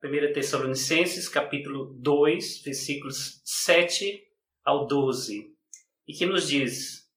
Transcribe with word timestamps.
1 0.00 0.32
Tessalonicenses, 0.32 1.28
capítulo 1.28 1.92
2, 1.98 2.62
versículos 2.62 3.42
7 3.44 4.22
ao 4.64 4.86
12, 4.86 5.52
e 6.06 6.12
que 6.12 6.24
nos 6.24 6.46
diz: 6.46 7.10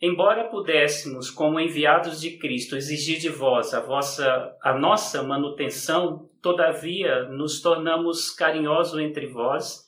Embora 0.00 0.48
pudéssemos, 0.48 1.28
como 1.28 1.58
enviados 1.58 2.20
de 2.20 2.38
Cristo, 2.38 2.76
exigir 2.76 3.18
de 3.18 3.28
vós 3.28 3.74
a 3.74 3.80
vossa 3.80 4.56
a 4.62 4.78
nossa 4.78 5.20
manutenção, 5.24 6.30
todavia 6.40 7.24
nos 7.24 7.60
tornamos 7.60 8.30
carinhosos 8.30 9.00
entre 9.00 9.26
vós, 9.26 9.84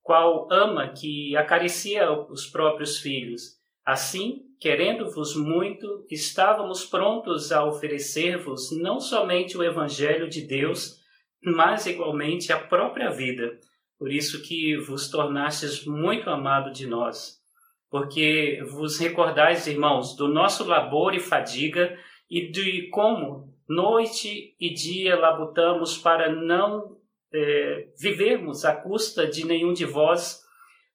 qual 0.00 0.48
ama 0.50 0.92
que 0.92 1.36
acaricia 1.36 2.10
os 2.10 2.46
próprios 2.46 2.98
filhos. 2.98 3.61
Assim, 3.84 4.42
querendo-vos 4.60 5.34
muito, 5.34 6.06
estávamos 6.10 6.84
prontos 6.84 7.50
a 7.50 7.64
oferecer-vos 7.64 8.70
não 8.80 9.00
somente 9.00 9.56
o 9.56 9.64
evangelho 9.64 10.28
de 10.28 10.42
Deus, 10.42 11.00
mas 11.42 11.86
igualmente 11.86 12.52
a 12.52 12.58
própria 12.58 13.10
vida. 13.10 13.58
Por 13.98 14.10
isso 14.10 14.42
que 14.42 14.76
vos 14.76 15.10
tornastes 15.10 15.84
muito 15.84 16.30
amado 16.30 16.72
de 16.72 16.86
nós 16.86 17.42
porque 17.92 18.64
vos 18.70 18.98
recordais, 18.98 19.66
irmãos, 19.66 20.16
do 20.16 20.26
nosso 20.26 20.64
labor 20.64 21.14
e 21.14 21.20
fadiga 21.20 21.94
e 22.28 22.50
de 22.50 22.88
como 22.88 23.54
noite 23.68 24.56
e 24.58 24.72
dia 24.72 25.14
labutamos 25.14 25.98
para 25.98 26.34
não 26.34 26.96
é, 27.30 27.88
vivermos 28.00 28.64
à 28.64 28.74
custa 28.74 29.26
de 29.26 29.44
nenhum 29.44 29.74
de 29.74 29.84
vós, 29.84 30.41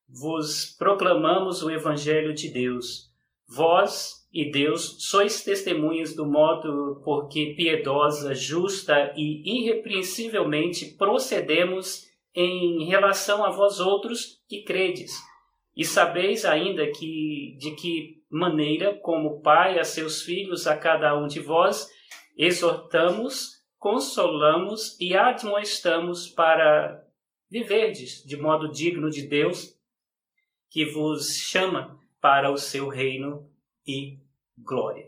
vos 0.07 0.75
proclamamos 0.77 1.61
o 1.63 1.69
Evangelho 1.69 2.33
de 2.33 2.49
Deus. 2.49 3.11
Vós 3.47 4.27
e 4.31 4.51
Deus 4.51 4.97
sois 4.99 5.43
testemunhas 5.43 6.15
do 6.15 6.25
modo 6.25 7.01
por 7.03 7.27
que 7.27 7.53
piedosa, 7.55 8.35
justa 8.35 9.13
e 9.15 9.61
irrepreensivelmente 9.61 10.97
procedemos 10.97 12.05
em 12.35 12.85
relação 12.85 13.43
a 13.43 13.49
vós 13.49 13.79
outros 13.79 14.41
que 14.47 14.63
credes 14.63 15.11
e 15.77 15.85
sabeis 15.85 16.43
ainda 16.43 16.87
que 16.91 17.55
de 17.59 17.75
que 17.75 18.23
maneira, 18.31 18.95
como 18.95 19.41
pai 19.41 19.77
a 19.77 19.83
seus 19.83 20.23
filhos, 20.23 20.65
a 20.65 20.75
cada 20.75 21.15
um 21.15 21.27
de 21.27 21.39
vós, 21.39 21.87
exortamos, 22.35 23.61
consolamos 23.77 24.99
e 24.99 25.15
admoestamos 25.15 26.27
para 26.27 27.05
viverdes 27.47 28.23
de 28.25 28.35
modo 28.35 28.71
digno 28.71 29.11
de 29.11 29.27
Deus, 29.27 29.76
que 30.69 30.85
vos 30.85 31.35
chama 31.37 31.99
para 32.21 32.51
o 32.51 32.57
seu 32.57 32.87
reino 32.87 33.49
e 33.87 34.19
glória. 34.57 35.05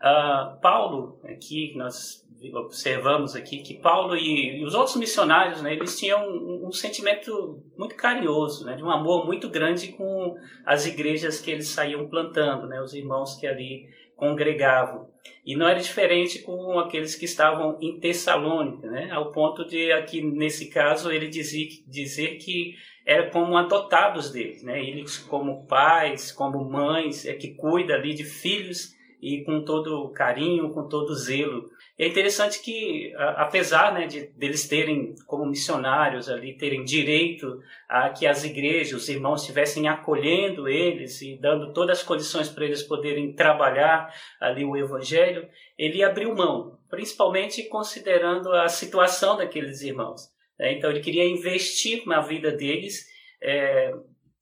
Uh, 0.00 0.60
Paulo, 0.60 1.20
aqui 1.24 1.74
nós 1.76 2.26
observamos 2.54 3.36
aqui 3.36 3.58
que 3.62 3.74
Paulo 3.74 4.16
e, 4.16 4.58
e 4.58 4.64
os 4.64 4.74
outros 4.74 4.96
missionários, 4.96 5.60
né, 5.60 5.74
eles 5.74 5.98
tinham 5.98 6.26
um, 6.26 6.68
um, 6.68 6.72
sentimento 6.72 7.62
muito 7.76 7.94
carinhoso, 7.94 8.64
né, 8.64 8.76
de 8.76 8.82
um 8.82 8.90
amor 8.90 9.26
muito 9.26 9.48
grande 9.48 9.88
com 9.88 10.34
as 10.64 10.86
igrejas 10.86 11.40
que 11.40 11.50
eles 11.50 11.68
saíam 11.68 12.08
plantando, 12.08 12.66
né, 12.66 12.80
os 12.80 12.94
irmãos 12.94 13.36
que 13.38 13.46
ali 13.46 13.86
congregavam. 14.16 15.10
E 15.44 15.54
não 15.54 15.68
era 15.68 15.80
diferente 15.80 16.40
com 16.40 16.78
aqueles 16.78 17.14
que 17.14 17.26
estavam 17.26 17.76
em 17.80 18.00
Tessalônica, 18.00 18.90
né, 18.90 19.10
ao 19.10 19.30
ponto 19.32 19.66
de 19.66 19.92
aqui 19.92 20.22
nesse 20.22 20.70
caso 20.70 21.12
ele 21.12 21.28
dizer, 21.28 21.68
dizer 21.86 22.36
que 22.36 22.74
era 23.10 23.28
como 23.28 23.56
adotados 23.56 24.30
deles, 24.30 24.62
né, 24.62 24.80
eles 24.80 25.18
como 25.18 25.66
pais, 25.66 26.30
como 26.30 26.64
mães, 26.64 27.26
é 27.26 27.34
que 27.34 27.56
cuida 27.56 27.94
ali 27.94 28.14
de 28.14 28.22
filhos 28.22 28.94
e 29.20 29.42
com 29.42 29.64
todo 29.64 30.10
carinho, 30.10 30.70
com 30.70 30.86
todo 30.86 31.12
zelo. 31.16 31.68
É 31.98 32.06
interessante 32.06 32.62
que, 32.62 33.12
apesar 33.16 33.92
né, 33.92 34.06
de 34.06 34.28
deles 34.28 34.68
terem, 34.68 35.16
como 35.26 35.44
missionários 35.44 36.28
ali, 36.28 36.56
terem 36.56 36.84
direito 36.84 37.60
a 37.88 38.10
que 38.10 38.28
as 38.28 38.44
igrejas, 38.44 39.02
os 39.02 39.08
irmãos 39.08 39.40
estivessem 39.40 39.88
acolhendo 39.88 40.68
eles 40.68 41.20
e 41.20 41.36
dando 41.36 41.72
todas 41.72 41.98
as 41.98 42.04
condições 42.04 42.48
para 42.48 42.64
eles 42.64 42.84
poderem 42.84 43.34
trabalhar 43.34 44.14
ali 44.40 44.64
o 44.64 44.76
evangelho, 44.76 45.48
ele 45.76 46.04
abriu 46.04 46.32
mão, 46.32 46.78
principalmente 46.88 47.64
considerando 47.64 48.52
a 48.52 48.68
situação 48.68 49.36
daqueles 49.36 49.82
irmãos. 49.82 50.30
Né? 50.60 50.74
Então 50.74 50.90
ele 50.90 51.00
queria 51.00 51.24
investir 51.24 52.06
na 52.06 52.20
vida 52.20 52.52
deles 52.52 53.06
é, 53.42 53.92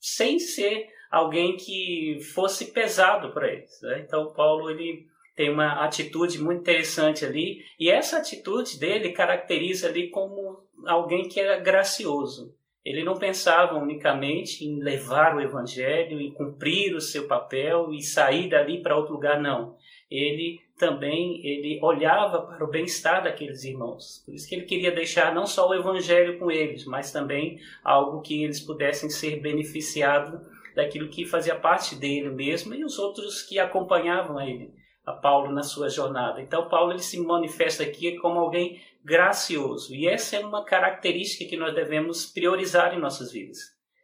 sem 0.01 0.41
ser 0.41 0.89
alguém 1.09 1.56
que 1.56 2.19
fosse 2.34 2.73
pesado 2.73 3.33
para 3.33 3.51
eles. 3.51 3.81
Né? 3.81 4.03
Então 4.05 4.33
Paulo 4.33 4.69
ele 4.69 5.06
tem 5.37 5.49
uma 5.49 5.84
atitude 5.84 6.43
muito 6.43 6.62
interessante 6.62 7.25
ali, 7.25 7.62
e 7.79 7.89
essa 7.89 8.19
atitude 8.19 8.77
dele 8.77 9.12
caracteriza 9.12 9.87
ali 9.87 10.11
como 10.11 10.65
alguém 10.84 11.29
que 11.29 11.39
era 11.39 11.61
gracioso. 11.61 12.53
Ele 12.85 13.05
não 13.05 13.15
pensava 13.15 13.79
unicamente 13.79 14.65
em 14.65 14.83
levar 14.83 15.37
o 15.37 15.41
evangelho, 15.41 16.21
em 16.21 16.33
cumprir 16.33 16.93
o 16.97 17.00
seu 17.00 17.29
papel 17.29 17.93
e 17.93 18.03
sair 18.03 18.49
dali 18.49 18.83
para 18.83 18.97
outro 18.97 19.12
lugar, 19.12 19.41
não. 19.41 19.77
Ele 20.10 20.60
também 20.78 21.44
ele 21.44 21.80
olhava 21.82 22.42
para 22.42 22.64
o 22.64 22.70
bem-estar 22.70 23.22
daqueles 23.22 23.64
irmãos. 23.64 24.22
Por 24.24 24.34
isso 24.34 24.48
que 24.48 24.54
ele 24.54 24.64
queria 24.64 24.92
deixar 24.92 25.34
não 25.34 25.44
só 25.44 25.69
o 25.69 25.74
evangelho 25.74 26.38
com 26.38 26.50
eles, 26.50 26.84
mas 26.84 27.12
também 27.12 27.58
algo 27.82 28.22
que 28.22 28.42
eles 28.42 28.60
pudessem 28.60 29.10
ser 29.10 29.41
beneficiados 29.41 30.41
daquilo 30.74 31.08
que 31.08 31.26
fazia 31.26 31.56
parte 31.56 31.96
dele 31.96 32.30
mesmo 32.30 32.74
e 32.74 32.84
os 32.84 32.98
outros 32.98 33.42
que 33.42 33.58
acompanhavam 33.58 34.41
ele 34.41 34.72
a 35.04 35.12
Paulo 35.12 35.50
na 35.50 35.62
sua 35.62 35.88
jornada. 35.88 36.40
Então, 36.40 36.69
Paulo 36.69 36.92
ele 36.92 37.02
se 37.02 37.19
manifesta 37.19 37.82
aqui 37.82 38.16
como 38.19 38.38
alguém 38.38 38.80
gracioso. 39.02 39.94
E 39.94 40.06
essa 40.06 40.36
é 40.36 40.40
uma 40.40 40.64
característica 40.64 41.48
que 41.48 41.56
nós 41.56 41.75
devemos 41.75 42.26
priorizar 42.26 42.94
em 42.94 43.00
nossas 43.00 43.32
vidas. 43.32 43.58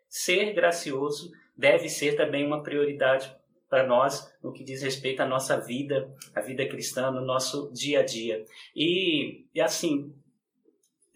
Ser 0.08 0.54
gracioso 0.54 1.30
deve 1.56 1.88
ser 1.88 2.16
também 2.16 2.46
uma 2.46 2.62
prioridade 2.62 3.34
para 3.74 3.88
nós 3.88 4.32
no 4.40 4.52
que 4.52 4.62
diz 4.62 4.82
respeito 4.82 5.20
à 5.20 5.26
nossa 5.26 5.58
vida, 5.58 6.08
a 6.32 6.40
vida 6.40 6.64
cristã, 6.64 7.10
no 7.10 7.20
nosso 7.20 7.72
dia 7.72 8.00
a 8.00 8.02
dia. 8.04 8.44
E, 8.74 9.46
e 9.52 9.60
assim, 9.60 10.14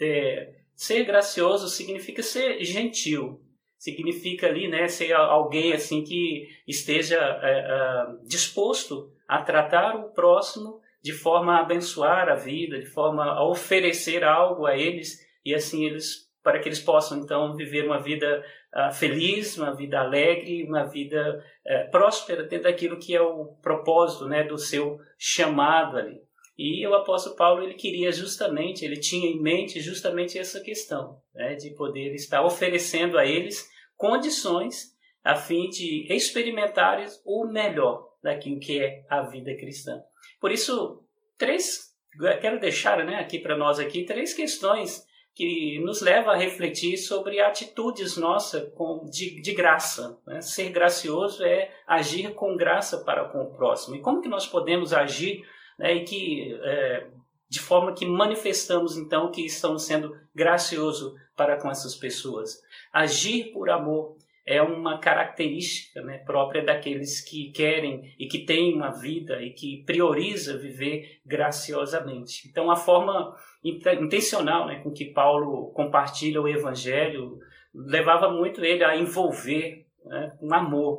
é, 0.01 0.55
ser 0.75 1.05
gracioso 1.05 1.69
significa 1.69 2.21
ser 2.21 2.65
gentil, 2.65 3.41
significa 3.79 4.49
ali, 4.49 4.67
né, 4.67 4.89
ser 4.89 5.13
alguém 5.13 5.73
assim 5.73 6.03
que 6.03 6.49
esteja 6.67 7.17
é, 7.17 7.61
é, 7.61 8.27
disposto 8.27 9.13
a 9.29 9.41
tratar 9.41 9.95
o 9.95 10.11
próximo 10.11 10.81
de 11.01 11.13
forma 11.13 11.55
a 11.55 11.61
abençoar 11.61 12.29
a 12.29 12.35
vida, 12.35 12.81
de 12.81 12.87
forma 12.87 13.25
a 13.25 13.49
oferecer 13.49 14.25
algo 14.25 14.67
a 14.67 14.77
eles 14.77 15.25
e 15.45 15.55
assim 15.55 15.87
eles 15.87 16.28
para 16.49 16.61
que 16.61 16.69
eles 16.71 16.81
possam 16.81 17.19
então 17.19 17.55
viver 17.55 17.85
uma 17.85 18.01
vida 18.01 18.43
uh, 18.75 18.91
feliz, 18.91 19.59
uma 19.59 19.77
vida 19.77 20.01
alegre, 20.01 20.65
uma 20.65 20.85
vida 20.85 21.45
uh, 21.67 21.91
próspera 21.91 22.43
dentro 22.43 22.63
daquilo 22.63 22.99
que 22.99 23.15
é 23.15 23.21
o 23.21 23.49
propósito, 23.61 24.27
né, 24.27 24.45
do 24.45 24.57
seu 24.57 24.99
chamado 25.19 25.99
ali. 25.99 26.23
E 26.57 26.87
o 26.87 26.95
apóstolo 26.95 27.37
Paulo 27.37 27.63
ele 27.63 27.75
queria 27.75 28.11
justamente, 28.11 28.83
ele 28.83 28.99
tinha 28.99 29.29
em 29.29 29.43
mente 29.43 29.79
justamente 29.79 30.39
essa 30.39 30.59
questão, 30.61 31.21
né, 31.35 31.55
de 31.55 31.75
poder 31.75 32.15
estar 32.15 32.43
oferecendo 32.43 33.19
a 33.19 33.27
eles 33.27 33.69
condições 33.95 34.97
a 35.23 35.37
fim 35.37 35.69
de 35.69 36.11
experimentarem 36.11 37.05
o 37.27 37.45
melhor 37.45 38.09
daquilo 38.23 38.59
que 38.59 38.81
é 38.81 39.05
a 39.11 39.21
vida 39.21 39.55
cristã. 39.55 40.01
Por 40.41 40.51
isso, 40.51 41.05
três, 41.37 41.95
quero 42.41 42.59
deixar 42.59 43.05
né, 43.05 43.17
aqui 43.17 43.39
para 43.39 43.55
nós 43.55 43.79
aqui 43.79 44.07
três 44.07 44.33
questões 44.33 45.07
que 45.39 45.79
nos 45.79 46.01
levam 46.01 46.33
a 46.33 46.37
refletir 46.37 46.97
sobre 46.97 47.39
atitudes 47.39 48.17
nossas 48.17 48.73
de, 49.09 49.41
de 49.41 49.55
graça. 49.55 50.19
Né? 50.27 50.41
Ser 50.41 50.71
gracioso 50.71 51.45
é 51.45 51.71
agir 51.87 52.35
com 52.35 52.57
graça 52.57 52.99
para 53.05 53.25
com 53.27 53.43
o 53.43 53.55
próximo. 53.55 53.95
E 53.95 54.01
como 54.01 54.21
que 54.21 54.29
nós 54.29 54.49
podemos 54.49 54.93
agir 54.93 55.45
né, 55.79 55.95
e 55.95 56.05
que, 56.05 56.59
é, 56.65 57.07
de 57.49 57.61
forma 57.61 57.95
que 57.95 58.05
manifestamos 58.05 58.97
então 58.97 59.31
que 59.31 59.47
estamos 59.47 59.85
sendo 59.85 60.13
graciosos 60.35 61.15
para 61.37 61.57
com 61.57 61.71
essas 61.71 61.95
pessoas? 61.95 62.61
Agir 62.93 63.53
por 63.53 63.71
amor 63.71 64.17
é 64.49 64.63
uma 64.63 64.99
característica 64.99 66.01
né, 66.01 66.17
própria 66.25 66.65
daqueles 66.65 67.21
que 67.21 67.53
querem 67.53 68.15
e 68.19 68.27
que 68.27 68.47
têm 68.47 68.75
uma 68.75 68.91
vida 68.91 69.43
e 69.43 69.51
que 69.51 69.85
prioriza 69.85 70.57
viver 70.57 71.21
graciosamente. 71.25 72.49
Então, 72.49 72.71
a 72.71 72.77
forma 72.77 73.37
intencional 73.63 74.67
né, 74.67 74.81
com 74.83 74.91
que 74.91 75.05
Paulo 75.05 75.71
compartilha 75.73 76.41
o 76.41 76.49
Evangelho 76.49 77.39
levava 77.75 78.31
muito 78.31 78.65
ele 78.65 78.83
a 78.83 78.97
envolver 78.97 79.87
né, 80.03 80.33
um 80.41 80.55
amor, 80.55 80.99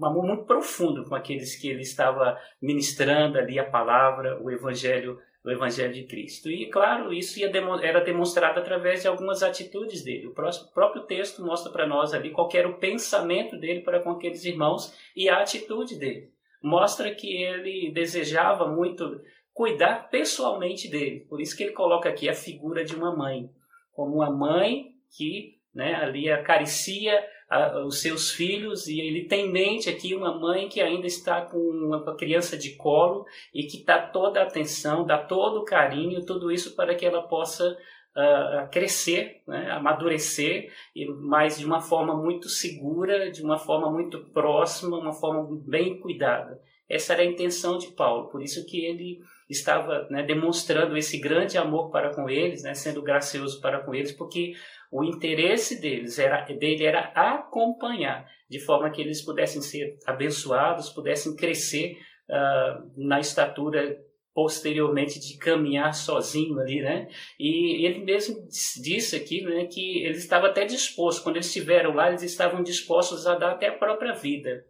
um 0.00 0.06
amor 0.06 0.26
muito 0.26 0.44
profundo 0.44 1.04
com 1.04 1.14
aqueles 1.14 1.56
que 1.60 1.68
ele 1.68 1.82
estava 1.82 2.38
ministrando 2.60 3.36
ali 3.36 3.58
a 3.58 3.70
palavra, 3.70 4.40
o 4.42 4.50
Evangelho 4.50 5.18
do 5.46 5.52
Evangelho 5.52 5.94
de 5.94 6.02
Cristo. 6.02 6.50
E, 6.50 6.66
claro, 6.66 7.12
isso 7.12 7.38
era 7.80 8.00
demonstrado 8.00 8.58
através 8.58 9.02
de 9.02 9.06
algumas 9.06 9.44
atitudes 9.44 10.02
dele. 10.02 10.26
O 10.26 10.34
próprio 10.34 11.04
texto 11.04 11.40
mostra 11.40 11.70
para 11.70 11.86
nós 11.86 12.12
ali 12.12 12.32
qual 12.32 12.48
era 12.52 12.68
o 12.68 12.78
pensamento 12.78 13.56
dele 13.56 13.82
para 13.82 14.00
com 14.00 14.10
aqueles 14.10 14.44
irmãos 14.44 14.92
e 15.14 15.28
a 15.28 15.38
atitude 15.38 16.00
dele. 16.00 16.32
Mostra 16.60 17.14
que 17.14 17.32
ele 17.32 17.92
desejava 17.92 18.66
muito 18.66 19.20
cuidar 19.54 20.10
pessoalmente 20.10 20.88
dele. 20.88 21.20
Por 21.28 21.40
isso 21.40 21.56
que 21.56 21.62
ele 21.62 21.72
coloca 21.72 22.08
aqui 22.08 22.28
a 22.28 22.34
figura 22.34 22.84
de 22.84 22.96
uma 22.96 23.14
mãe, 23.14 23.48
como 23.92 24.16
uma 24.16 24.30
mãe 24.32 24.96
que 25.16 25.60
né, 25.72 25.94
ali 25.94 26.28
acaricia 26.28 27.24
a, 27.48 27.84
os 27.84 28.00
seus 28.00 28.30
filhos 28.30 28.88
e 28.88 29.00
ele 29.00 29.24
tem 29.24 29.46
em 29.46 29.52
mente 29.52 29.88
aqui 29.88 30.14
uma 30.14 30.38
mãe 30.38 30.68
que 30.68 30.80
ainda 30.80 31.06
está 31.06 31.42
com 31.42 31.58
uma 31.58 32.16
criança 32.16 32.56
de 32.56 32.76
colo 32.76 33.24
e 33.54 33.64
que 33.64 33.84
dá 33.84 34.00
toda 34.00 34.40
a 34.40 34.44
atenção, 34.44 35.06
dá 35.06 35.18
todo 35.18 35.60
o 35.60 35.64
carinho, 35.64 36.24
tudo 36.24 36.50
isso 36.50 36.74
para 36.74 36.94
que 36.94 37.06
ela 37.06 37.22
possa 37.22 37.76
uh, 38.16 38.70
crescer, 38.70 39.42
né, 39.46 39.70
amadurecer, 39.70 40.72
mas 41.20 41.58
de 41.58 41.64
uma 41.64 41.80
forma 41.80 42.16
muito 42.16 42.48
segura, 42.48 43.30
de 43.30 43.42
uma 43.42 43.58
forma 43.58 43.90
muito 43.90 44.24
próxima, 44.30 44.98
uma 44.98 45.12
forma 45.12 45.46
bem 45.66 46.00
cuidada. 46.00 46.60
Essa 46.88 47.14
era 47.14 47.22
a 47.22 47.26
intenção 47.26 47.78
de 47.78 47.88
Paulo, 47.88 48.28
por 48.28 48.42
isso 48.42 48.64
que 48.66 48.84
ele 48.84 49.18
estava 49.48 50.06
né, 50.10 50.22
demonstrando 50.22 50.96
esse 50.96 51.18
grande 51.18 51.56
amor 51.58 51.90
para 51.90 52.14
com 52.14 52.28
eles, 52.28 52.62
né, 52.62 52.74
sendo 52.74 53.02
gracioso 53.02 53.60
para 53.60 53.80
com 53.80 53.94
eles, 53.94 54.12
porque 54.12 54.54
o 54.90 55.04
interesse 55.04 55.80
deles 55.80 56.18
era, 56.18 56.42
dele 56.42 56.84
era 56.84 57.12
acompanhar, 57.14 58.28
de 58.48 58.60
forma 58.60 58.90
que 58.90 59.00
eles 59.00 59.22
pudessem 59.22 59.60
ser 59.60 59.98
abençoados, 60.06 60.90
pudessem 60.90 61.34
crescer 61.34 61.98
uh, 62.28 62.90
na 62.96 63.18
estatura 63.20 63.98
posteriormente 64.32 65.18
de 65.18 65.38
caminhar 65.38 65.94
sozinho 65.94 66.58
ali, 66.60 66.82
né? 66.82 67.08
E 67.40 67.86
ele 67.86 68.00
mesmo 68.00 68.46
disse 68.82 69.16
aqui, 69.16 69.40
né, 69.40 69.64
que 69.64 70.04
ele 70.04 70.18
estava 70.18 70.48
até 70.48 70.66
disposto, 70.66 71.22
quando 71.22 71.36
eles 71.36 71.46
estiveram 71.46 71.94
lá, 71.94 72.10
eles 72.10 72.22
estavam 72.22 72.62
dispostos 72.62 73.26
a 73.26 73.34
dar 73.34 73.52
até 73.52 73.68
a 73.68 73.78
própria 73.78 74.12
vida. 74.12 74.62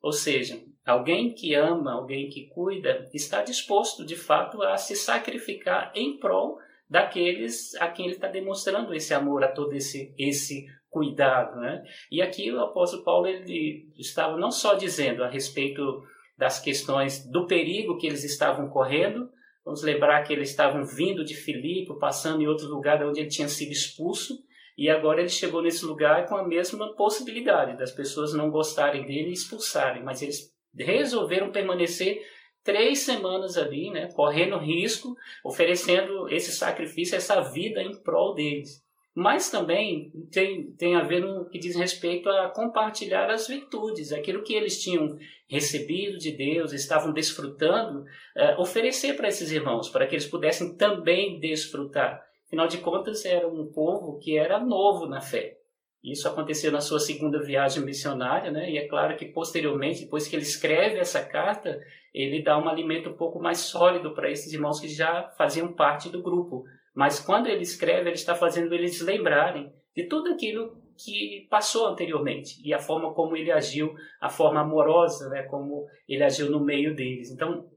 Ou 0.00 0.12
seja, 0.12 0.60
alguém 0.90 1.32
que 1.32 1.54
ama, 1.54 1.92
alguém 1.92 2.28
que 2.28 2.46
cuida, 2.46 3.08
está 3.12 3.42
disposto, 3.42 4.04
de 4.04 4.16
fato, 4.16 4.62
a 4.62 4.76
se 4.76 4.96
sacrificar 4.96 5.92
em 5.94 6.18
prol 6.18 6.58
daqueles 6.88 7.74
a 7.76 7.88
quem 7.88 8.06
ele 8.06 8.14
está 8.14 8.28
demonstrando 8.28 8.94
esse 8.94 9.12
amor, 9.12 9.44
a 9.44 9.52
todo 9.52 9.74
esse, 9.74 10.14
esse 10.18 10.66
cuidado. 10.88 11.60
Né? 11.60 11.82
E 12.10 12.22
aqui 12.22 12.50
o 12.50 12.60
apóstolo 12.60 13.04
Paulo 13.04 13.26
ele 13.26 13.86
estava 13.98 14.38
não 14.38 14.50
só 14.50 14.74
dizendo 14.74 15.22
a 15.22 15.28
respeito 15.28 16.02
das 16.36 16.58
questões 16.58 17.26
do 17.26 17.46
perigo 17.46 17.98
que 17.98 18.06
eles 18.06 18.24
estavam 18.24 18.68
correndo, 18.68 19.28
vamos 19.64 19.82
lembrar 19.82 20.22
que 20.22 20.32
eles 20.32 20.48
estavam 20.48 20.86
vindo 20.86 21.24
de 21.24 21.34
Filipe, 21.34 21.98
passando 21.98 22.40
em 22.40 22.46
outro 22.46 22.66
lugar 22.68 23.04
onde 23.04 23.20
ele 23.20 23.28
tinha 23.28 23.48
sido 23.48 23.72
expulso, 23.72 24.38
e 24.78 24.88
agora 24.88 25.20
ele 25.20 25.28
chegou 25.28 25.60
nesse 25.60 25.84
lugar 25.84 26.26
com 26.26 26.36
a 26.36 26.46
mesma 26.46 26.94
possibilidade 26.94 27.76
das 27.76 27.90
pessoas 27.90 28.32
não 28.32 28.48
gostarem 28.48 29.04
dele 29.04 29.30
e 29.30 29.32
expulsarem, 29.32 30.04
mas 30.04 30.22
eles 30.22 30.56
resolveram 30.78 31.50
permanecer 31.50 32.20
três 32.62 33.00
semanas 33.00 33.56
ali, 33.56 33.90
né, 33.90 34.08
correndo 34.14 34.58
risco, 34.58 35.16
oferecendo 35.44 36.28
esse 36.28 36.52
sacrifício, 36.52 37.16
essa 37.16 37.40
vida 37.40 37.82
em 37.82 37.96
prol 38.02 38.34
deles. 38.34 38.82
Mas 39.14 39.50
também 39.50 40.12
tem, 40.30 40.70
tem 40.72 40.94
a 40.94 41.02
ver 41.02 41.20
no 41.20 41.48
que 41.48 41.58
diz 41.58 41.74
respeito 41.74 42.28
a 42.28 42.50
compartilhar 42.50 43.28
as 43.30 43.48
virtudes, 43.48 44.12
aquilo 44.12 44.44
que 44.44 44.54
eles 44.54 44.80
tinham 44.80 45.18
recebido 45.48 46.18
de 46.18 46.30
Deus, 46.30 46.72
estavam 46.72 47.12
desfrutando, 47.12 48.04
é, 48.36 48.56
oferecer 48.56 49.16
para 49.16 49.28
esses 49.28 49.50
irmãos, 49.50 49.88
para 49.88 50.06
que 50.06 50.14
eles 50.14 50.26
pudessem 50.26 50.76
também 50.76 51.40
desfrutar. 51.40 52.22
Afinal 52.46 52.68
de 52.68 52.78
contas, 52.78 53.24
era 53.24 53.48
um 53.48 53.70
povo 53.72 54.18
que 54.18 54.38
era 54.38 54.60
novo 54.60 55.06
na 55.06 55.20
fé. 55.20 55.57
Isso 56.02 56.28
aconteceu 56.28 56.70
na 56.70 56.80
sua 56.80 57.00
segunda 57.00 57.42
viagem 57.42 57.84
missionária, 57.84 58.50
né? 58.50 58.70
E 58.70 58.78
é 58.78 58.86
claro 58.86 59.16
que 59.16 59.26
posteriormente, 59.26 60.04
depois 60.04 60.28
que 60.28 60.36
ele 60.36 60.42
escreve 60.42 60.98
essa 60.98 61.24
carta, 61.24 61.80
ele 62.14 62.42
dá 62.42 62.56
um 62.58 62.68
alimento 62.68 63.10
um 63.10 63.16
pouco 63.16 63.40
mais 63.40 63.58
sólido 63.58 64.14
para 64.14 64.30
esses 64.30 64.52
irmãos 64.52 64.80
que 64.80 64.88
já 64.88 65.28
faziam 65.36 65.72
parte 65.72 66.08
do 66.08 66.22
grupo. 66.22 66.64
Mas 66.94 67.20
quando 67.20 67.48
ele 67.48 67.62
escreve, 67.62 68.08
ele 68.08 68.16
está 68.16 68.34
fazendo 68.34 68.74
eles 68.74 69.00
lembrarem 69.00 69.72
de 69.94 70.04
tudo 70.04 70.32
aquilo 70.32 70.76
que 70.96 71.46
passou 71.48 71.86
anteriormente 71.86 72.60
e 72.64 72.74
a 72.74 72.78
forma 72.78 73.12
como 73.14 73.36
ele 73.36 73.52
agiu, 73.52 73.94
a 74.20 74.28
forma 74.28 74.60
amorosa, 74.60 75.28
né, 75.28 75.42
como 75.44 75.86
ele 76.08 76.24
agiu 76.24 76.50
no 76.50 76.64
meio 76.64 76.94
deles. 76.94 77.30
Então, 77.30 77.68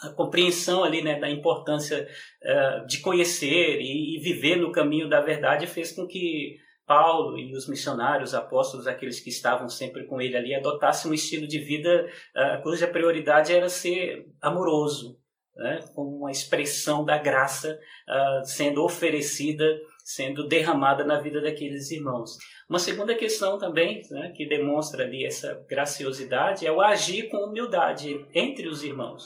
a 0.00 0.10
compreensão 0.10 0.84
ali 0.84 1.02
né, 1.02 1.18
da 1.18 1.30
importância 1.30 2.06
uh, 2.42 2.86
de 2.86 3.00
conhecer 3.00 3.80
e, 3.80 4.16
e, 4.16 4.20
viver 4.20 4.56
no 4.56 4.72
caminho 4.72 5.08
da 5.08 5.20
verdade 5.20 5.66
fez 5.66 5.92
com 5.92 6.06
que 6.06 6.56
Paulo 6.86 7.38
e 7.38 7.54
os 7.56 7.68
missionários, 7.68 8.34
apóstolos, 8.34 8.86
aqueles 8.86 9.20
que 9.20 9.30
estavam 9.30 9.68
sempre 9.68 10.04
com 10.06 10.20
ele 10.20 10.36
ali, 10.36 10.54
adotassem 10.54 11.10
um 11.10 11.14
estilo 11.14 11.46
de 11.46 11.58
vida 11.58 12.06
uh, 12.36 12.62
cuja 12.62 12.86
prioridade 12.86 13.52
era 13.52 13.68
ser 13.68 14.26
amoroso, 14.40 15.18
né, 15.56 15.80
como 15.94 16.16
uma 16.18 16.30
expressão 16.30 17.04
da 17.04 17.16
graça 17.16 17.78
uh, 18.08 18.44
sendo 18.44 18.84
oferecida, 18.84 19.64
sendo 20.04 20.46
derramada 20.46 21.04
na 21.04 21.20
vida 21.20 21.40
daqueles 21.40 21.90
irmãos. 21.90 22.36
Uma 22.68 22.78
segunda 22.78 23.14
questão 23.14 23.58
também, 23.58 24.02
né, 24.10 24.32
que 24.36 24.46
demonstra 24.46 25.04
ali 25.04 25.24
essa 25.24 25.64
graciosidade, 25.68 26.66
é 26.66 26.72
o 26.72 26.80
agir 26.80 27.28
com 27.30 27.38
humildade 27.38 28.26
entre 28.34 28.68
os 28.68 28.82
irmãos. 28.82 29.24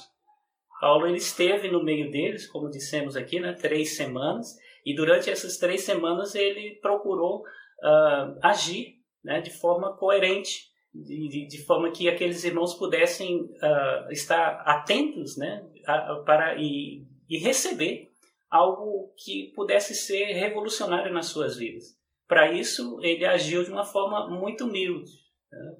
Paulo 0.80 1.08
ele 1.08 1.16
esteve 1.16 1.68
no 1.68 1.82
meio 1.82 2.10
deles, 2.10 2.46
como 2.46 2.70
dissemos 2.70 3.16
aqui, 3.16 3.40
né, 3.40 3.52
três 3.52 3.96
semanas, 3.96 4.56
e 4.88 4.94
durante 4.94 5.28
essas 5.28 5.58
três 5.58 5.82
semanas 5.82 6.34
ele 6.34 6.76
procurou 6.80 7.40
uh, 7.40 8.38
agir 8.42 8.94
né, 9.22 9.38
de 9.38 9.50
forma 9.50 9.94
coerente, 9.98 10.66
de, 10.94 11.28
de, 11.28 11.46
de, 11.46 11.64
forma 11.66 11.90
que 11.90 12.08
aqueles 12.08 12.42
irmãos 12.42 12.72
pudessem 12.72 13.42
uh, 13.42 14.10
estar 14.10 14.62
atentos 14.64 15.36
né, 15.36 15.62
a, 15.86 16.12
a, 16.12 16.22
para, 16.22 16.56
e, 16.56 17.06
e 17.28 17.36
receber 17.38 18.08
algo 18.48 19.12
que 19.22 19.52
pudesse 19.54 19.94
ser 19.94 20.32
revolucionário 20.32 21.12
nas 21.12 21.26
suas 21.26 21.58
vidas. 21.58 21.84
Para 22.26 22.50
isso, 22.50 22.98
ele 23.02 23.26
agiu 23.26 23.62
de 23.62 23.70
uma 23.70 23.84
forma 23.84 24.30
muito 24.30 24.64
humilde, 24.64 25.10
né, 25.52 25.76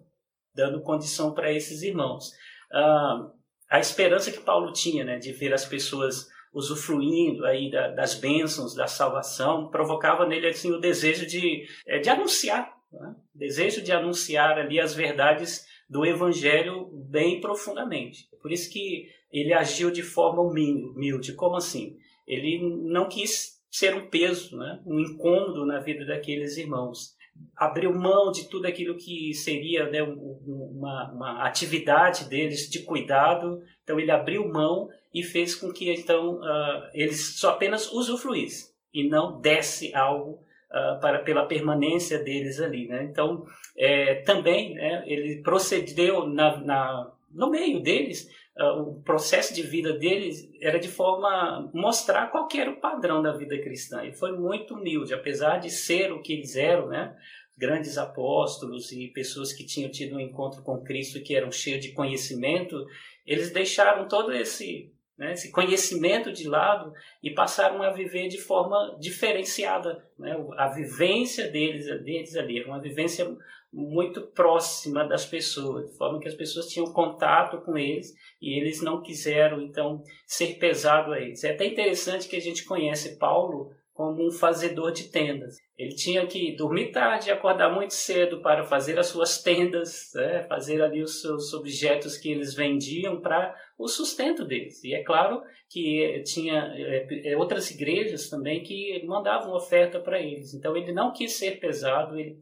dando 0.54 0.82
condição 0.82 1.32
para 1.32 1.50
esses 1.50 1.80
irmãos. 1.80 2.28
Uh, 2.70 3.32
a 3.70 3.80
esperança 3.80 4.30
que 4.30 4.40
Paulo 4.40 4.70
tinha 4.70 5.02
né, 5.02 5.18
de 5.18 5.32
ver 5.32 5.54
as 5.54 5.64
pessoas 5.64 6.28
usufruindo 6.52 7.44
aí 7.44 7.70
da, 7.70 7.88
das 7.88 8.14
bênçãos 8.14 8.74
da 8.74 8.86
salvação, 8.86 9.68
provocava 9.68 10.26
nele 10.26 10.48
assim 10.48 10.72
o 10.72 10.80
desejo 10.80 11.26
de, 11.26 11.66
é, 11.86 11.98
de 11.98 12.08
anunciar, 12.08 12.72
né? 12.92 13.14
desejo 13.34 13.82
de 13.82 13.92
anunciar 13.92 14.58
ali 14.58 14.80
as 14.80 14.94
verdades 14.94 15.66
do 15.88 16.04
evangelho 16.04 16.90
bem 16.92 17.40
profundamente. 17.40 18.28
Por 18.42 18.52
isso 18.52 18.70
que 18.70 19.08
ele 19.32 19.52
agiu 19.52 19.90
de 19.90 20.02
forma 20.02 20.42
humilde. 20.42 21.34
Como 21.34 21.56
assim? 21.56 21.96
Ele 22.26 22.60
não 22.84 23.08
quis 23.08 23.58
ser 23.70 23.94
um 23.94 24.08
peso, 24.08 24.56
né? 24.56 24.80
um 24.86 24.98
incômodo 25.00 25.64
na 25.64 25.78
vida 25.80 26.04
daqueles 26.04 26.56
irmãos. 26.56 27.16
Abriu 27.56 27.92
mão 27.92 28.30
de 28.30 28.48
tudo 28.48 28.66
aquilo 28.66 28.96
que 28.96 29.34
seria 29.34 29.88
né, 29.90 30.02
uma, 30.02 31.12
uma 31.12 31.42
atividade 31.44 32.28
deles 32.28 32.70
de 32.70 32.80
cuidado. 32.80 33.62
Então 33.82 33.98
ele 33.98 34.10
abriu 34.10 34.48
mão 34.48 34.88
e 35.12 35.22
fez 35.22 35.54
com 35.54 35.72
que 35.72 35.92
então 35.92 36.36
uh, 36.36 36.88
eles 36.92 37.38
só 37.38 37.50
apenas 37.50 37.90
usufruíssem 37.92 38.72
e 38.92 39.08
não 39.08 39.40
desse 39.40 39.94
algo 39.94 40.40
uh, 40.70 41.00
para 41.00 41.20
pela 41.20 41.46
permanência 41.46 42.22
deles 42.22 42.60
ali, 42.60 42.86
né? 42.86 43.04
Então 43.10 43.44
é, 43.76 44.16
também 44.22 44.74
né, 44.74 45.04
ele 45.06 45.42
procedeu 45.42 46.26
na, 46.26 46.56
na, 46.58 47.12
no 47.32 47.50
meio 47.50 47.80
deles 47.80 48.28
o 48.58 49.00
processo 49.02 49.54
de 49.54 49.62
vida 49.62 49.92
deles 49.92 50.50
era 50.60 50.78
de 50.78 50.88
forma 50.88 51.70
mostrar 51.72 52.26
qual 52.28 52.48
era 52.56 52.70
o 52.70 52.80
padrão 52.80 53.22
da 53.22 53.32
vida 53.32 53.56
cristã 53.60 54.04
e 54.04 54.12
foi 54.12 54.32
muito 54.32 54.74
humilde, 54.74 55.14
apesar 55.14 55.58
de 55.58 55.70
ser 55.70 56.12
o 56.12 56.20
que 56.20 56.32
eles 56.32 56.56
eram, 56.56 56.88
né? 56.88 57.14
grandes 57.56 57.98
apóstolos 57.98 58.92
e 58.92 59.08
pessoas 59.08 59.52
que 59.52 59.66
tinham 59.66 59.90
tido 59.90 60.16
um 60.16 60.20
encontro 60.20 60.62
com 60.62 60.82
Cristo 60.82 61.22
que 61.22 61.34
eram 61.34 61.50
cheios 61.50 61.84
de 61.84 61.92
conhecimento, 61.92 62.86
eles 63.26 63.50
deixaram 63.50 64.06
todo 64.06 64.32
esse 64.32 64.92
né, 65.18 65.32
esse 65.32 65.50
conhecimento 65.50 66.32
de 66.32 66.48
lado 66.48 66.92
e 67.20 67.30
passaram 67.30 67.82
a 67.82 67.90
viver 67.90 68.28
de 68.28 68.38
forma 68.38 68.96
diferenciada. 69.00 70.06
Né? 70.16 70.32
A 70.56 70.68
vivência 70.68 71.48
deles, 71.48 71.86
deles 72.04 72.36
ali 72.36 72.60
era 72.60 72.68
uma 72.68 72.80
vivência 72.80 73.26
muito 73.72 74.22
próxima 74.22 75.04
das 75.04 75.26
pessoas, 75.26 75.90
de 75.90 75.96
forma 75.96 76.18
que 76.18 76.28
as 76.28 76.34
pessoas 76.34 76.68
tinham 76.68 76.92
contato 76.92 77.60
com 77.60 77.76
eles 77.76 78.14
e 78.40 78.58
eles 78.58 78.80
não 78.80 79.02
quiseram, 79.02 79.60
então, 79.60 80.02
ser 80.26 80.58
pesado 80.58 81.12
a 81.12 81.20
eles. 81.20 81.44
É 81.44 81.52
até 81.52 81.66
interessante 81.66 82.28
que 82.28 82.36
a 82.36 82.40
gente 82.40 82.64
conhece 82.64 83.18
Paulo 83.18 83.70
como 83.98 84.28
um 84.28 84.30
fazedor 84.30 84.92
de 84.92 85.10
tendas. 85.10 85.56
Ele 85.76 85.92
tinha 85.92 86.24
que 86.24 86.54
dormir 86.54 86.92
tarde 86.92 87.28
e 87.28 87.32
acordar 87.32 87.74
muito 87.74 87.92
cedo 87.92 88.40
para 88.40 88.62
fazer 88.62 88.96
as 88.96 89.08
suas 89.08 89.42
tendas, 89.42 90.12
né? 90.14 90.46
fazer 90.48 90.80
ali 90.80 91.02
os 91.02 91.20
seus 91.20 91.52
objetos 91.52 92.16
que 92.16 92.30
eles 92.30 92.54
vendiam 92.54 93.20
para 93.20 93.52
o 93.76 93.88
sustento 93.88 94.44
deles. 94.44 94.84
E 94.84 94.94
é 94.94 95.02
claro 95.02 95.42
que 95.68 96.22
tinha 96.24 96.72
é, 96.76 97.36
outras 97.36 97.72
igrejas 97.72 98.30
também 98.30 98.62
que 98.62 99.04
mandavam 99.04 99.52
oferta 99.52 99.98
para 99.98 100.22
eles. 100.22 100.54
Então 100.54 100.76
ele 100.76 100.92
não 100.92 101.12
quis 101.12 101.32
ser 101.32 101.58
pesado, 101.58 102.16
ele, 102.16 102.38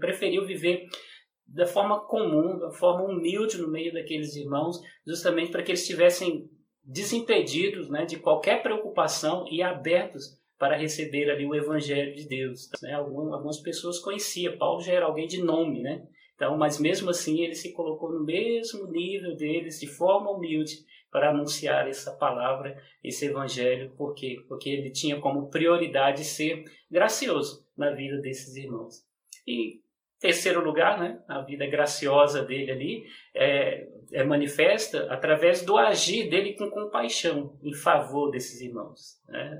preferiu 0.00 0.44
viver 0.44 0.88
da 1.46 1.64
forma 1.64 2.04
comum, 2.08 2.58
da 2.58 2.72
forma 2.72 3.04
humilde 3.04 3.56
no 3.58 3.70
meio 3.70 3.92
daqueles 3.92 4.34
irmãos, 4.34 4.80
justamente 5.06 5.52
para 5.52 5.62
que 5.62 5.70
eles 5.70 5.86
tivessem 5.86 6.50
desimpedidos 6.82 7.88
né, 7.88 8.04
de 8.04 8.18
qualquer 8.18 8.64
preocupação 8.64 9.46
e 9.48 9.62
abertos 9.62 10.37
para 10.58 10.76
receber 10.76 11.30
ali 11.30 11.46
o 11.46 11.54
evangelho 11.54 12.14
de 12.14 12.26
Deus. 12.26 12.68
Né? 12.82 12.92
Algumas 12.94 13.60
pessoas 13.60 13.98
conheciam, 13.98 14.58
Paulo 14.58 14.80
já 14.80 14.92
era 14.92 15.06
alguém 15.06 15.26
de 15.26 15.42
nome, 15.42 15.82
né? 15.82 16.06
Então, 16.34 16.56
mas 16.56 16.78
mesmo 16.78 17.10
assim 17.10 17.40
ele 17.40 17.54
se 17.54 17.72
colocou 17.72 18.12
no 18.12 18.24
mesmo 18.24 18.86
nível 18.90 19.34
deles, 19.36 19.80
de 19.80 19.88
forma 19.88 20.30
humilde, 20.30 20.84
para 21.10 21.30
anunciar 21.30 21.88
essa 21.88 22.12
palavra, 22.12 22.80
esse 23.02 23.26
evangelho, 23.26 23.90
por 23.96 24.14
quê? 24.14 24.36
Porque 24.46 24.68
ele 24.68 24.90
tinha 24.90 25.18
como 25.20 25.48
prioridade 25.48 26.22
ser 26.24 26.64
gracioso 26.90 27.66
na 27.76 27.90
vida 27.90 28.18
desses 28.18 28.54
irmãos. 28.54 29.04
E 29.46 29.80
terceiro 30.20 30.62
lugar, 30.62 31.00
né, 31.00 31.20
a 31.26 31.40
vida 31.40 31.66
graciosa 31.66 32.44
dele 32.44 32.70
ali 32.70 33.04
é, 33.34 33.88
é 34.12 34.24
manifesta 34.24 35.10
através 35.12 35.64
do 35.64 35.76
agir 35.76 36.28
dele 36.28 36.54
com 36.54 36.70
compaixão 36.70 37.58
em 37.62 37.72
favor 37.72 38.30
desses 38.30 38.60
irmãos. 38.60 39.20
Né? 39.28 39.58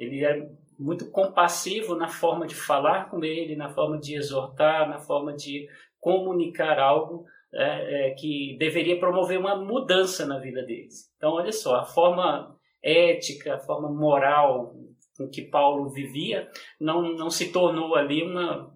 Ele 0.00 0.24
é 0.24 0.48
muito 0.78 1.10
compassivo 1.10 1.94
na 1.94 2.08
forma 2.08 2.46
de 2.46 2.54
falar 2.54 3.10
com 3.10 3.22
ele, 3.22 3.54
na 3.54 3.68
forma 3.68 3.98
de 3.98 4.14
exortar, 4.14 4.88
na 4.88 4.98
forma 4.98 5.34
de 5.34 5.68
comunicar 6.00 6.78
algo 6.78 7.26
é, 7.52 8.08
é, 8.08 8.10
que 8.14 8.56
deveria 8.58 8.98
promover 8.98 9.38
uma 9.38 9.54
mudança 9.54 10.24
na 10.24 10.38
vida 10.38 10.62
deles. 10.62 11.12
Então, 11.16 11.32
olha 11.32 11.52
só, 11.52 11.76
a 11.76 11.84
forma 11.84 12.56
ética, 12.82 13.56
a 13.56 13.58
forma 13.58 13.90
moral 13.92 14.74
com 15.18 15.28
que 15.28 15.42
Paulo 15.42 15.90
vivia 15.90 16.48
não, 16.80 17.12
não 17.12 17.28
se 17.28 17.52
tornou 17.52 17.94
ali 17.94 18.22
uma. 18.22 18.74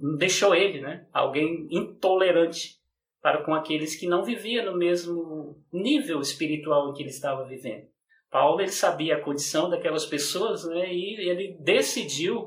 não 0.00 0.16
deixou 0.16 0.54
ele, 0.54 0.80
né? 0.80 1.06
Alguém 1.12 1.68
intolerante 1.70 2.80
para 3.20 3.42
com 3.44 3.54
aqueles 3.54 3.94
que 3.94 4.06
não 4.06 4.24
viviam 4.24 4.64
no 4.64 4.78
mesmo 4.78 5.62
nível 5.70 6.20
espiritual 6.20 6.88
em 6.88 6.94
que 6.94 7.02
ele 7.02 7.10
estava 7.10 7.44
vivendo. 7.44 7.91
Paulo 8.32 8.62
ele 8.62 8.72
sabia 8.72 9.16
a 9.16 9.20
condição 9.20 9.68
daquelas 9.68 10.06
pessoas 10.06 10.64
né, 10.64 10.90
e 10.90 11.28
ele 11.28 11.54
decidiu 11.60 12.46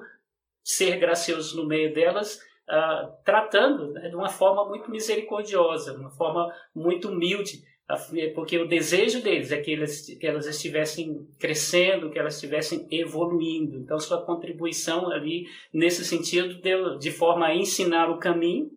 ser 0.64 0.98
gracioso 0.98 1.56
no 1.56 1.68
meio 1.68 1.94
delas 1.94 2.40
uh, 2.68 3.14
tratando 3.24 3.92
né, 3.92 4.10
de 4.10 4.16
uma 4.16 4.28
forma 4.28 4.68
muito 4.68 4.90
misericordiosa, 4.90 5.96
uma 5.96 6.10
forma 6.10 6.52
muito 6.74 7.10
humilde, 7.10 7.64
porque 8.34 8.58
o 8.58 8.68
desejo 8.68 9.22
deles 9.22 9.52
é 9.52 9.62
que, 9.62 9.70
eles, 9.70 10.08
que 10.20 10.26
elas 10.26 10.48
estivessem 10.48 11.24
crescendo, 11.38 12.10
que 12.10 12.18
elas 12.18 12.34
estivessem 12.34 12.88
evoluindo. 12.90 13.78
Então, 13.78 14.00
sua 14.00 14.26
contribuição 14.26 15.12
ali, 15.12 15.46
nesse 15.72 16.04
sentido, 16.04 16.60
de, 16.60 16.98
de 16.98 17.12
forma 17.12 17.46
a 17.46 17.56
ensinar 17.56 18.10
o 18.10 18.18
caminho 18.18 18.72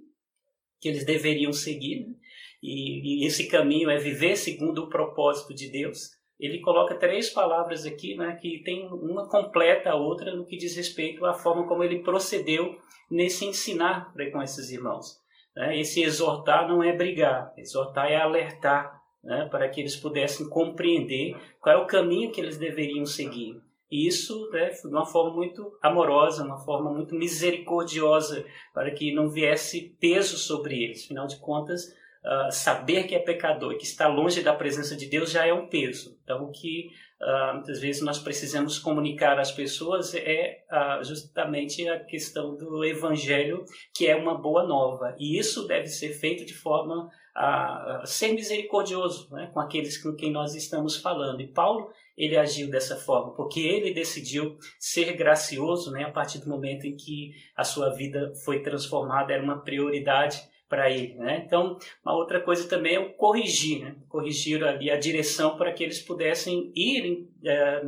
que 0.79 0.91
eles 0.91 1.07
deveriam 1.07 1.55
seguir, 1.55 2.07
né? 2.07 2.15
e, 2.63 3.23
e 3.23 3.27
esse 3.27 3.49
caminho 3.49 3.89
é 3.89 3.97
viver 3.97 4.37
segundo 4.37 4.85
o 4.85 4.91
propósito 4.91 5.55
de 5.55 5.71
Deus 5.71 6.18
ele 6.39 6.61
coloca 6.61 6.95
três 6.95 7.31
palavras 7.31 7.85
aqui, 7.85 8.15
né, 8.17 8.39
que 8.41 8.63
tem 8.63 8.87
uma 8.89 9.29
completa 9.29 9.91
a 9.91 9.97
outra 9.97 10.35
no 10.35 10.47
que 10.47 10.57
diz 10.57 10.77
respeito 10.77 11.27
à 11.27 11.35
forma 11.35 11.67
como 11.67 11.83
ele 11.83 11.99
procedeu 12.01 12.79
nesse 13.11 13.45
ensinar 13.45 14.13
com 14.33 14.43
esses 14.43 14.71
irmãos. 14.71 15.21
Né? 15.57 15.81
Esse 15.81 16.03
exortar 16.03 16.69
não 16.69 16.83
é 16.83 16.93
brigar, 16.93 17.53
exortar 17.57 18.11
é 18.11 18.17
alertar, 18.17 19.03
né, 19.23 19.49
para 19.51 19.69
que 19.69 19.81
eles 19.81 19.97
pudessem 19.97 20.49
compreender 20.49 21.37
qual 21.61 21.77
é 21.77 21.79
o 21.79 21.87
caminho 21.87 22.31
que 22.31 22.41
eles 22.41 22.57
deveriam 22.57 23.05
seguir. 23.05 23.61
E 23.91 24.07
isso 24.07 24.49
né, 24.51 24.69
de 24.69 24.87
uma 24.87 25.07
forma 25.07 25.35
muito 25.35 25.77
amorosa, 25.83 26.45
uma 26.45 26.59
forma 26.59 26.93
muito 26.93 27.15
misericordiosa, 27.15 28.45
para 28.73 28.91
que 28.93 29.13
não 29.13 29.29
viesse 29.29 29.97
peso 29.99 30.37
sobre 30.37 30.85
eles. 30.85 31.05
Afinal 31.05 31.27
de 31.27 31.41
contas, 31.41 31.93
uh, 32.25 32.51
saber 32.51 33.05
que 33.05 33.15
é 33.15 33.19
pecador 33.19 33.73
e 33.73 33.79
que 33.79 33.85
está 33.85 34.07
longe 34.07 34.43
da 34.43 34.55
presença 34.55 34.97
de 34.97 35.07
Deus 35.07 35.31
já 35.31 35.47
é 35.47 35.53
um 35.53 35.69
peso. 35.69 36.19
Então, 36.23 36.45
o 36.45 36.53
que 36.53 36.91
uh, 37.21 37.55
muitas 37.55 37.81
vezes 37.81 38.03
nós 38.03 38.19
precisamos 38.19 38.79
comunicar 38.79 39.39
às 39.39 39.53
pessoas 39.53 40.15
é 40.15 40.65
uh, 40.71 41.05
justamente 41.05 41.89
a 41.89 41.99
questão 41.99 42.57
do 42.57 42.85
evangelho, 42.85 43.65
que 43.95 44.07
é 44.07 44.17
uma 44.17 44.37
boa 44.37 44.67
nova. 44.67 45.15
E 45.19 45.39
isso 45.39 45.67
deve 45.67 45.87
ser 45.87 46.13
feito 46.13 46.45
de 46.45 46.55
forma 46.55 47.09
a 47.35 48.03
ser 48.05 48.33
misericordioso 48.33 49.33
né, 49.33 49.49
com 49.55 49.61
aqueles 49.61 49.97
com 50.03 50.13
quem 50.17 50.33
nós 50.33 50.57
estamos 50.57 50.97
falando. 50.97 51.41
E 51.41 51.47
Paulo 51.47 51.89
ele 52.17 52.37
agiu 52.37 52.69
dessa 52.69 52.97
forma, 52.97 53.33
porque 53.35 53.61
ele 53.61 53.95
decidiu 53.95 54.59
ser 54.77 55.13
gracioso 55.13 55.93
né, 55.93 56.03
a 56.03 56.11
partir 56.11 56.41
do 56.41 56.49
momento 56.49 56.85
em 56.85 56.97
que 56.97 57.33
a 57.57 57.63
sua 57.63 57.91
vida 57.91 58.33
foi 58.45 58.61
transformada, 58.61 59.33
era 59.33 59.43
uma 59.43 59.63
prioridade 59.63 60.43
para 60.69 60.91
ele. 60.91 61.15
Né? 61.15 61.43
Então, 61.47 61.79
uma 62.05 62.15
outra 62.15 62.41
coisa 62.41 62.69
também 62.69 62.97
é 62.97 63.01
o 63.01 63.15
corrigir, 63.15 63.85
né? 63.85 63.97
corrigir 64.09 64.63
ali 64.63 64.91
a 64.91 64.99
direção 64.99 65.57
para 65.57 65.73
que 65.73 65.83
eles 65.83 66.01
pudessem 66.01 66.73
ir 66.77 67.29
é, 67.45 67.83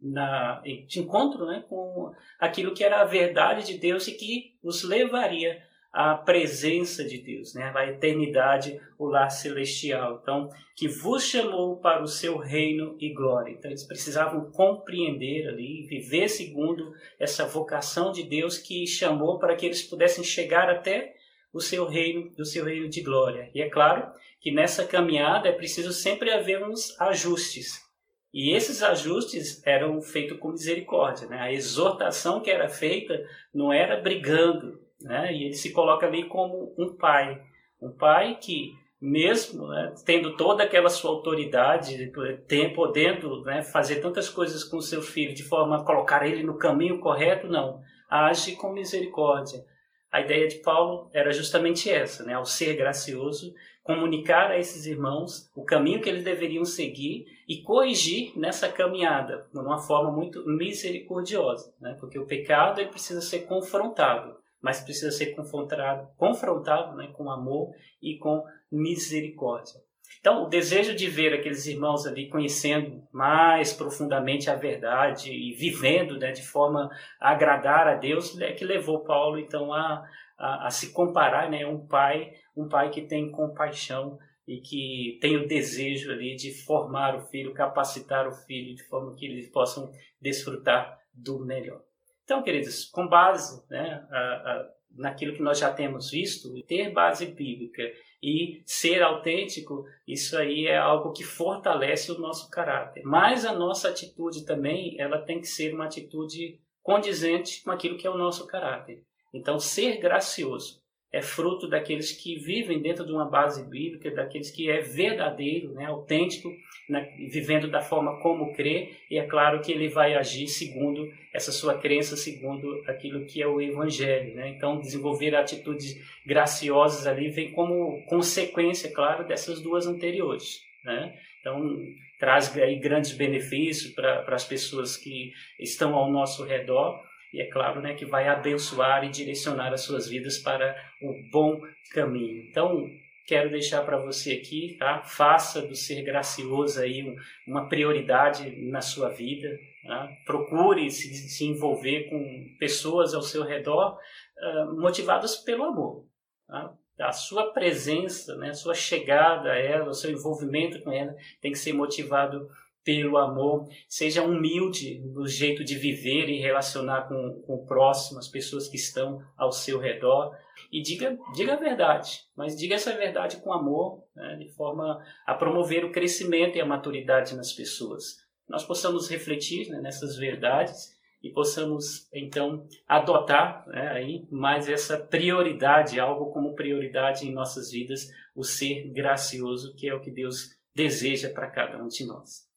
na, 0.00 0.62
de 0.86 1.00
encontro 1.00 1.46
né, 1.46 1.64
com 1.68 2.12
aquilo 2.38 2.74
que 2.74 2.84
era 2.84 3.00
a 3.00 3.04
verdade 3.04 3.66
de 3.66 3.78
Deus 3.78 4.06
e 4.08 4.12
que 4.12 4.54
os 4.62 4.82
levaria 4.82 5.62
à 5.92 6.14
presença 6.14 7.02
de 7.04 7.18
Deus, 7.18 7.52
né, 7.52 7.72
à 7.74 7.86
eternidade, 7.86 8.80
o 8.96 9.06
lar 9.06 9.28
celestial. 9.28 10.20
Então, 10.22 10.48
que 10.76 10.86
vos 10.86 11.24
chamou 11.24 11.78
para 11.78 12.02
o 12.02 12.06
seu 12.06 12.38
reino 12.38 12.96
e 13.00 13.12
glória. 13.12 13.52
Então, 13.52 13.70
eles 13.70 13.82
precisavam 13.82 14.50
compreender 14.52 15.48
ali, 15.48 15.86
viver 15.88 16.28
segundo 16.28 16.92
essa 17.18 17.44
vocação 17.44 18.12
de 18.12 18.22
Deus 18.22 18.56
que 18.56 18.86
chamou 18.86 19.38
para 19.38 19.56
que 19.56 19.66
eles 19.66 19.82
pudessem 19.82 20.22
chegar 20.22 20.70
até 20.70 21.16
o 21.52 21.60
seu 21.60 21.86
reino, 21.86 22.30
do 22.36 22.44
seu 22.44 22.64
reino 22.64 22.88
de 22.88 23.02
glória. 23.02 23.50
E 23.54 23.60
é 23.60 23.68
claro 23.68 24.10
que 24.40 24.50
nessa 24.50 24.84
caminhada 24.84 25.48
é 25.48 25.52
preciso 25.52 25.92
sempre 25.92 26.30
haver 26.30 26.62
uns 26.62 26.98
ajustes. 27.00 27.88
E 28.32 28.54
esses 28.54 28.82
ajustes 28.82 29.60
eram 29.66 30.00
feitos 30.00 30.38
com 30.38 30.52
misericórdia. 30.52 31.26
Né? 31.26 31.38
A 31.38 31.52
exortação 31.52 32.40
que 32.40 32.50
era 32.50 32.68
feita 32.68 33.20
não 33.52 33.72
era 33.72 34.00
brigando. 34.00 34.80
Né? 35.02 35.34
E 35.34 35.44
ele 35.44 35.54
se 35.54 35.72
coloca 35.72 36.06
ali 36.06 36.24
como 36.24 36.72
um 36.78 36.94
pai. 36.94 37.42
Um 37.82 37.90
pai 37.90 38.38
que, 38.40 38.72
mesmo 39.00 39.66
né, 39.66 39.92
tendo 40.06 40.36
toda 40.36 40.62
aquela 40.62 40.88
sua 40.88 41.10
autoridade, 41.10 42.12
tem, 42.46 42.72
podendo 42.72 43.42
né, 43.42 43.62
fazer 43.62 43.96
tantas 43.96 44.28
coisas 44.28 44.62
com 44.62 44.80
seu 44.80 45.02
filho 45.02 45.34
de 45.34 45.42
forma 45.42 45.76
a 45.78 45.84
colocar 45.84 46.24
ele 46.24 46.44
no 46.44 46.56
caminho 46.56 47.00
correto, 47.00 47.48
não. 47.48 47.80
Age 48.08 48.54
com 48.54 48.72
misericórdia 48.72 49.64
a 50.10 50.20
ideia 50.20 50.48
de 50.48 50.56
Paulo 50.56 51.08
era 51.12 51.32
justamente 51.32 51.88
essa, 51.88 52.24
né? 52.24 52.34
ao 52.34 52.44
ser 52.44 52.76
gracioso, 52.76 53.54
comunicar 53.82 54.50
a 54.50 54.58
esses 54.58 54.86
irmãos 54.86 55.50
o 55.54 55.64
caminho 55.64 56.00
que 56.00 56.08
eles 56.08 56.24
deveriam 56.24 56.64
seguir 56.64 57.26
e 57.48 57.62
corrigir 57.62 58.36
nessa 58.36 58.68
caminhada 58.68 59.48
de 59.52 59.58
uma 59.58 59.78
forma 59.78 60.10
muito 60.10 60.44
misericordiosa, 60.46 61.72
né? 61.80 61.96
porque 61.98 62.18
o 62.18 62.26
pecado 62.26 62.80
ele 62.80 62.90
precisa 62.90 63.20
ser 63.20 63.40
confrontado, 63.40 64.36
mas 64.60 64.80
precisa 64.80 65.10
ser 65.10 65.34
confrontado, 65.34 66.08
confrontado 66.16 66.96
né? 66.96 67.12
com 67.16 67.30
amor 67.30 67.70
e 68.02 68.18
com 68.18 68.44
misericórdia. 68.70 69.80
Então, 70.18 70.44
o 70.44 70.48
desejo 70.48 70.94
de 70.94 71.08
ver 71.08 71.32
aqueles 71.32 71.66
irmãos 71.66 72.06
ali 72.06 72.28
conhecendo 72.28 73.06
mais 73.12 73.72
profundamente 73.72 74.50
a 74.50 74.54
verdade 74.54 75.32
e 75.32 75.52
vivendo 75.52 76.18
né, 76.18 76.32
de 76.32 76.42
forma 76.42 76.90
a 77.20 77.30
agradar 77.30 77.86
a 77.86 77.94
Deus 77.94 78.38
é 78.40 78.52
que 78.52 78.64
levou 78.64 79.04
Paulo 79.04 79.38
então 79.38 79.72
a, 79.72 80.04
a, 80.36 80.66
a 80.66 80.70
se 80.70 80.92
comparar, 80.92 81.50
né, 81.50 81.64
um 81.66 81.86
pai, 81.86 82.32
um 82.56 82.68
pai 82.68 82.90
que 82.90 83.02
tem 83.02 83.30
compaixão 83.30 84.18
e 84.46 84.60
que 84.60 85.18
tem 85.20 85.36
o 85.36 85.46
desejo 85.46 86.10
ali 86.10 86.34
de 86.34 86.52
formar 86.64 87.14
o 87.14 87.20
filho, 87.20 87.54
capacitar 87.54 88.26
o 88.26 88.32
filho 88.32 88.74
de 88.74 88.82
forma 88.82 89.14
que 89.14 89.24
eles 89.24 89.48
possam 89.48 89.92
desfrutar 90.20 90.98
do 91.14 91.38
melhor. 91.38 91.82
Então, 92.24 92.42
queridos, 92.42 92.84
com 92.84 93.06
base 93.06 93.62
né, 93.70 94.06
a, 94.10 94.18
a, 94.18 94.70
naquilo 94.96 95.34
que 95.34 95.42
nós 95.42 95.58
já 95.58 95.72
temos 95.72 96.10
visto, 96.10 96.52
ter 96.62 96.90
base 96.92 97.26
bíblica 97.26 97.82
e 98.22 98.62
ser 98.66 99.02
autêntico, 99.02 99.84
isso 100.06 100.36
aí 100.36 100.66
é 100.66 100.76
algo 100.76 101.12
que 101.12 101.24
fortalece 101.24 102.12
o 102.12 102.18
nosso 102.18 102.50
caráter. 102.50 103.02
Mas 103.04 103.44
a 103.44 103.52
nossa 103.52 103.88
atitude 103.88 104.44
também, 104.44 105.00
ela 105.00 105.18
tem 105.18 105.40
que 105.40 105.46
ser 105.46 105.74
uma 105.74 105.86
atitude 105.86 106.58
condizente 106.82 107.62
com 107.62 107.70
aquilo 107.70 107.96
que 107.96 108.06
é 108.06 108.10
o 108.10 108.18
nosso 108.18 108.46
caráter. 108.46 109.02
Então, 109.32 109.58
ser 109.58 109.98
gracioso 109.98 110.79
é 111.12 111.20
fruto 111.20 111.68
daqueles 111.68 112.12
que 112.12 112.36
vivem 112.36 112.80
dentro 112.80 113.04
de 113.04 113.12
uma 113.12 113.24
base 113.24 113.68
bíblica, 113.68 114.10
daqueles 114.10 114.50
que 114.50 114.70
é 114.70 114.80
verdadeiro, 114.80 115.72
né, 115.72 115.86
autêntico, 115.86 116.54
né, 116.88 117.12
vivendo 117.30 117.68
da 117.68 117.80
forma 117.80 118.20
como 118.20 118.52
crê, 118.52 118.92
e 119.10 119.18
é 119.18 119.26
claro 119.26 119.60
que 119.60 119.72
ele 119.72 119.88
vai 119.88 120.14
agir 120.14 120.46
segundo 120.46 121.12
essa 121.32 121.50
sua 121.50 121.78
crença, 121.78 122.16
segundo 122.16 122.82
aquilo 122.86 123.24
que 123.26 123.42
é 123.42 123.46
o 123.46 123.60
evangelho. 123.60 124.34
Né? 124.34 124.50
Então, 124.50 124.80
desenvolver 124.80 125.34
atitudes 125.34 125.96
graciosas 126.24 127.06
ali 127.06 127.28
vem 127.28 127.52
como 127.52 128.04
consequência, 128.06 128.92
claro, 128.92 129.26
dessas 129.26 129.60
duas 129.60 129.86
anteriores. 129.86 130.60
Né? 130.84 131.14
Então, 131.40 131.76
traz 132.18 132.56
aí 132.56 132.76
grandes 132.76 133.12
benefícios 133.12 133.92
para 133.92 134.24
as 134.28 134.44
pessoas 134.44 134.96
que 134.96 135.32
estão 135.58 135.94
ao 135.94 136.10
nosso 136.10 136.44
redor, 136.44 137.02
e 137.32 137.40
é 137.40 137.46
claro 137.46 137.80
né, 137.80 137.94
que 137.94 138.04
vai 138.04 138.28
abençoar 138.28 139.04
e 139.04 139.08
direcionar 139.08 139.72
as 139.72 139.82
suas 139.82 140.08
vidas 140.08 140.38
para 140.38 140.76
o 141.02 141.14
bom 141.30 141.60
caminho. 141.92 142.44
Então, 142.48 142.88
quero 143.26 143.50
deixar 143.50 143.82
para 143.82 143.96
você 143.96 144.32
aqui, 144.32 144.76
tá? 144.78 145.02
Faça 145.04 145.62
do 145.62 145.74
ser 145.74 146.02
gracioso 146.02 146.80
aí 146.80 147.14
uma 147.46 147.68
prioridade 147.68 148.50
na 148.68 148.80
sua 148.80 149.08
vida. 149.08 149.48
Tá? 149.84 150.08
Procure 150.26 150.90
se, 150.90 151.14
se 151.14 151.44
envolver 151.46 152.10
com 152.10 152.56
pessoas 152.58 153.14
ao 153.14 153.22
seu 153.22 153.44
redor 153.44 153.96
uh, 154.36 154.80
motivadas 154.80 155.36
pelo 155.36 155.64
amor. 155.64 156.04
Tá? 156.46 156.74
A 156.98 157.12
sua 157.12 157.52
presença, 157.52 158.36
né, 158.36 158.50
a 158.50 158.54
sua 158.54 158.74
chegada 158.74 159.52
a 159.52 159.58
ela, 159.58 159.88
o 159.88 159.94
seu 159.94 160.10
envolvimento 160.10 160.82
com 160.82 160.92
ela 160.92 161.14
tem 161.40 161.52
que 161.52 161.58
ser 161.58 161.72
motivado 161.72 162.50
pelo 162.84 163.18
amor, 163.18 163.68
seja 163.88 164.22
humilde 164.22 165.00
no 165.00 165.26
jeito 165.26 165.62
de 165.64 165.76
viver 165.76 166.28
e 166.28 166.40
relacionar 166.40 167.08
com, 167.08 167.42
com 167.46 167.54
o 167.56 167.66
próximo, 167.66 168.18
as 168.18 168.28
pessoas 168.28 168.68
que 168.68 168.76
estão 168.76 169.22
ao 169.36 169.52
seu 169.52 169.78
redor, 169.78 170.34
e 170.72 170.82
diga, 170.82 171.18
diga 171.34 171.54
a 171.54 171.58
verdade, 171.58 172.20
mas 172.36 172.56
diga 172.56 172.74
essa 172.74 172.96
verdade 172.96 173.38
com 173.38 173.52
amor, 173.52 174.04
né, 174.14 174.36
de 174.36 174.48
forma 174.54 175.02
a 175.26 175.34
promover 175.34 175.84
o 175.84 175.92
crescimento 175.92 176.56
e 176.56 176.60
a 176.60 176.66
maturidade 176.66 177.34
nas 177.34 177.52
pessoas. 177.52 178.16
Nós 178.48 178.64
possamos 178.64 179.08
refletir 179.08 179.68
né, 179.68 179.80
nessas 179.80 180.16
verdades 180.16 180.98
e 181.22 181.30
possamos 181.30 182.08
então 182.12 182.66
adotar 182.88 183.66
né, 183.68 183.88
aí 183.88 184.26
mais 184.30 184.68
essa 184.68 184.98
prioridade, 184.98 186.00
algo 186.00 186.32
como 186.32 186.54
prioridade 186.54 187.26
em 187.26 187.32
nossas 187.32 187.70
vidas, 187.70 188.08
o 188.34 188.42
ser 188.42 188.90
gracioso, 188.92 189.74
que 189.76 189.88
é 189.88 189.94
o 189.94 190.00
que 190.00 190.10
Deus 190.10 190.56
deseja 190.74 191.30
para 191.30 191.50
cada 191.50 191.82
um 191.82 191.88
de 191.88 192.06
nós. 192.06 192.49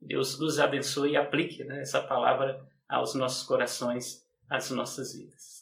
Deus 0.00 0.38
nos 0.38 0.58
abençoe 0.58 1.12
e 1.12 1.16
aplique 1.16 1.64
né, 1.64 1.82
essa 1.82 2.00
palavra 2.00 2.64
aos 2.88 3.14
nossos 3.14 3.42
corações, 3.42 4.24
às 4.48 4.70
nossas 4.70 5.14
vidas. 5.14 5.57